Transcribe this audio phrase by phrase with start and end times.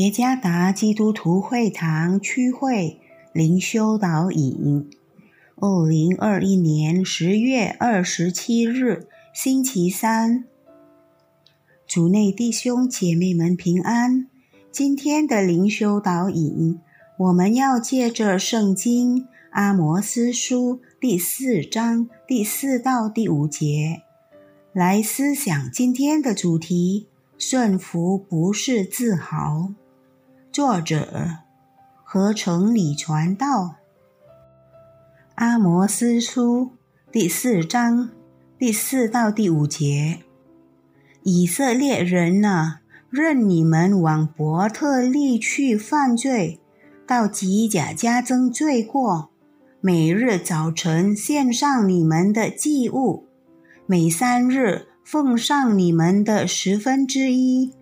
[0.00, 2.98] 耶加达基督徒会堂区会
[3.34, 4.88] 灵修导引，
[5.56, 10.46] 二零二一年十月二十七日，星期三，
[11.86, 14.26] 主内弟兄姐妹们平安。
[14.72, 16.80] 今天的灵修导引，
[17.18, 24.00] 我们要借着圣经阿摩斯书第四章第四到第五节。
[24.72, 27.06] 来思想今天的主题：
[27.36, 29.74] 顺服不是自豪。
[30.52, 31.36] 作者
[32.02, 33.76] 合成里传道。
[35.36, 36.72] 阿摩斯书
[37.12, 38.10] 第四章
[38.58, 40.18] 第四到第五节：
[41.22, 42.78] 以色列人呐，
[43.10, 46.58] 任你们往伯特利去犯罪，
[47.06, 49.30] 到吉甲加增罪过，
[49.80, 53.28] 每日早晨献上你们的祭物。
[53.86, 57.72] 每三日奉上你们的十分之一，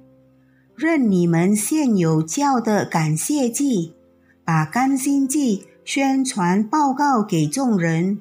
[0.80, 3.94] 任你们现有教的感谢祭，
[4.44, 8.20] 把甘心祭宣传报告给众人，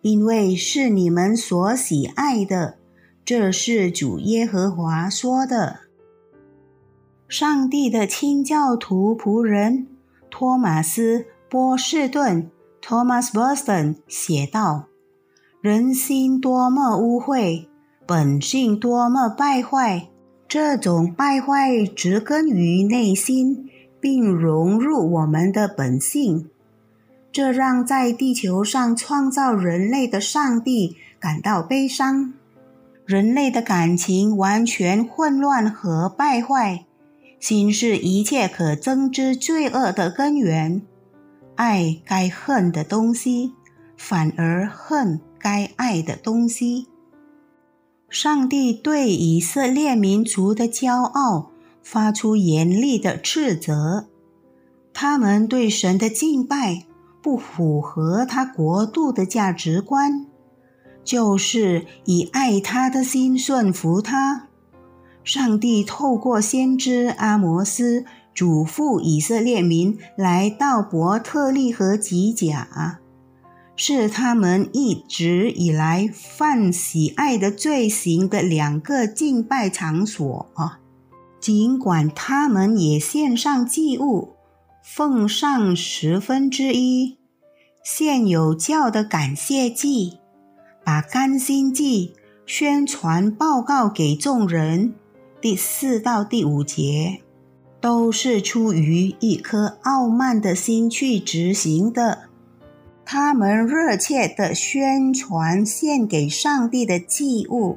[0.00, 2.78] 因为是你们所喜爱的。
[3.24, 5.78] 这是主耶和华说的。
[7.28, 9.86] 上帝的清教徒仆人
[10.28, 12.50] 托马斯·波士顿
[12.84, 14.86] （Thomas Boston） 写道。
[15.60, 17.68] 人心多么污秽，
[18.04, 20.08] 本性多么败坏。
[20.52, 26.50] 这种败坏植根于内心，并融入我们的本性，
[27.32, 32.34] 这让在地球上创造人类的上帝感到悲伤。
[33.06, 36.84] 人类的感情完全混乱和败坏，
[37.40, 40.82] 心是一切可憎之罪恶的根源。
[41.54, 43.54] 爱该恨的东西，
[43.96, 45.18] 反而恨。
[45.38, 46.88] 该爱的东西。
[48.12, 51.50] 上帝对以色列民族的骄傲
[51.82, 54.04] 发出严厉的斥责，
[54.92, 56.84] 他们对神的敬拜
[57.22, 60.26] 不符合他国度的价值观，
[61.02, 64.48] 就是以爱他的心顺服他。
[65.24, 73.00] 上帝透过先知阿摩斯嘱咐以色列民来到伯特利和吉甲。
[73.74, 80.80] 是他们一直以来犯喜爱的罪行的两个敬拜场所啊。
[81.40, 84.34] 尽管他们也献上祭物，
[84.84, 87.18] 奉上十分之一，
[87.82, 90.18] 现有教的感谢祭，
[90.84, 92.14] 把甘心祭
[92.46, 94.94] 宣传报告给众人。
[95.40, 97.22] 第四到第五节，
[97.80, 102.28] 都是出于一颗傲慢的心去执行的。
[103.12, 107.76] 他们热切地宣传献给上帝的祭物。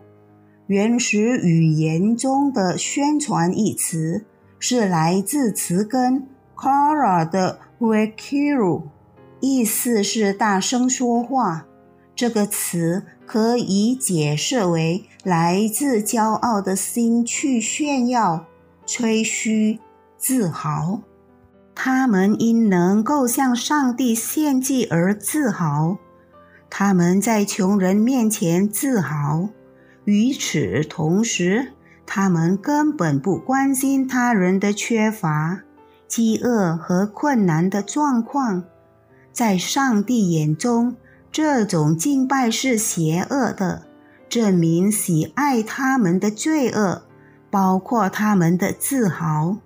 [0.67, 4.23] 原始语言中的“宣传”一词
[4.59, 6.25] 是来自词根
[6.55, 8.83] “kara” 的 “vekiru”，
[9.41, 11.65] 意思是大声说话。
[12.15, 18.45] 这个词可以解释为来自骄傲的心去炫耀、
[18.85, 19.81] 吹嘘、
[20.17, 21.01] 自豪。
[21.75, 25.97] 他们因能够向上帝献祭而自豪，
[26.69, 29.49] 他们在穷人面前自豪。
[30.05, 31.73] 与此同时，
[32.05, 35.63] 他们根本不关心他人的缺乏、
[36.07, 38.63] 饥饿和困难的状况。
[39.33, 40.95] 在上帝眼中，
[41.29, 43.83] 这种敬拜是邪恶的，
[44.29, 47.03] 证明喜爱他们的罪恶，
[47.51, 49.57] 包括他们的自豪。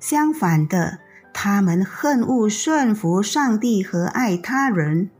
[0.00, 1.00] 相反的。
[1.32, 5.10] 他们恨恶顺服上帝和爱他人。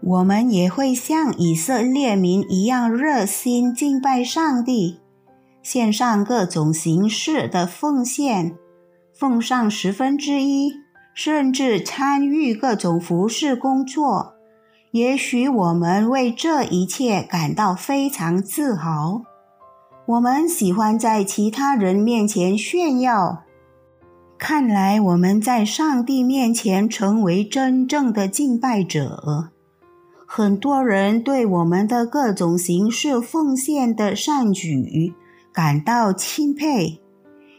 [0.00, 5.00] 我们也会像以色列民一样热心敬拜上帝，
[5.62, 8.56] 献上各种形式的奉献，
[9.12, 10.72] 奉上十分之一，
[11.12, 14.34] 甚至参与各种服饰工作。
[14.92, 19.22] 也许我们为这一切感到非常自豪。
[20.06, 23.42] 我们喜欢在其他人面前炫耀。
[24.38, 29.50] 看来我们在上帝面前成为真正的敬拜者。
[30.24, 35.12] 很多人对我们的各种形式奉献的善举
[35.52, 37.00] 感到钦佩，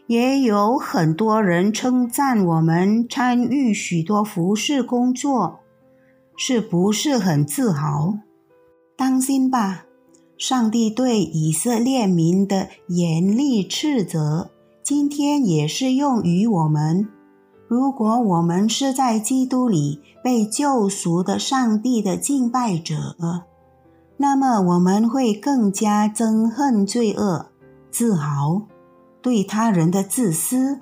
[0.07, 5.59] 也有很多人称赞我们参与许多服饰工作，
[6.37, 8.19] 是不是很自豪？
[8.95, 9.83] 当心吧，
[10.37, 14.51] 上帝对以色列民的严厉斥责。
[14.89, 17.07] 今天也适用于我们。
[17.67, 23.15] 如果我们是在基督里被救赎的上帝的敬拜者，
[24.17, 27.51] 那么我们会更加憎恨罪恶、
[27.91, 28.63] 自豪、
[29.21, 30.79] 对他人的自私。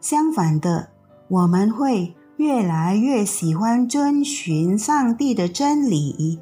[0.00, 0.88] 相反的，
[1.28, 6.40] 我们会越来越喜欢遵循上帝的真理，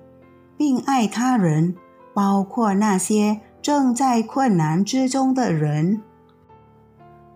[0.56, 1.74] 并爱他人，
[2.14, 6.00] 包括那些正在困难之中的人。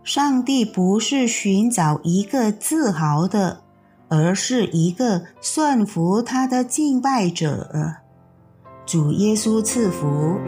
[0.09, 3.61] 上帝不是寻找一个自豪的，
[4.09, 7.97] 而是一个顺服他的敬拜者。
[8.87, 10.39] 主耶稣赐福。